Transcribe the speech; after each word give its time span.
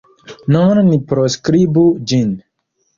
Nun 0.55 0.81
ni 0.89 0.97
proskribu 1.13 1.87
ĝin. 2.11 2.37